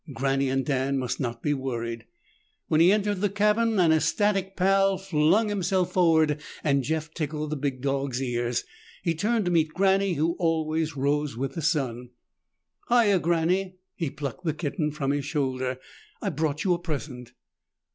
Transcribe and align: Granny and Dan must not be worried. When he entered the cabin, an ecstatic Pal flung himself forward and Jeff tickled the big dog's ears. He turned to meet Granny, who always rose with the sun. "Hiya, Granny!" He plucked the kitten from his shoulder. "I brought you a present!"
Granny 0.13 0.49
and 0.49 0.65
Dan 0.65 0.97
must 0.97 1.19
not 1.19 1.43
be 1.43 1.53
worried. 1.53 2.07
When 2.69 2.81
he 2.81 2.91
entered 2.91 3.21
the 3.21 3.29
cabin, 3.29 3.77
an 3.79 3.91
ecstatic 3.91 4.55
Pal 4.57 4.97
flung 4.97 5.49
himself 5.49 5.91
forward 5.93 6.41
and 6.63 6.81
Jeff 6.83 7.13
tickled 7.13 7.51
the 7.51 7.55
big 7.55 7.81
dog's 7.81 8.19
ears. 8.19 8.63
He 9.03 9.13
turned 9.13 9.45
to 9.45 9.51
meet 9.51 9.75
Granny, 9.75 10.13
who 10.13 10.35
always 10.39 10.97
rose 10.97 11.37
with 11.37 11.53
the 11.53 11.61
sun. 11.61 12.09
"Hiya, 12.89 13.19
Granny!" 13.19 13.75
He 13.95 14.09
plucked 14.09 14.43
the 14.43 14.55
kitten 14.55 14.89
from 14.89 15.11
his 15.11 15.25
shoulder. 15.25 15.77
"I 16.19 16.29
brought 16.31 16.63
you 16.63 16.73
a 16.73 16.79
present!" 16.79 17.33